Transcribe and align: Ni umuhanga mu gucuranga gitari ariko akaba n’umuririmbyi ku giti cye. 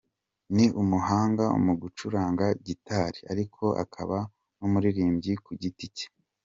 Ni 0.55 0.65
umuhanga 0.81 1.45
mu 1.65 1.73
gucuranga 1.81 2.45
gitari 2.67 3.19
ariko 3.31 3.63
akaba 3.83 4.17
n’umuririmbyi 4.57 5.33
ku 5.45 5.51
giti 5.63 5.87
cye. 5.97 6.07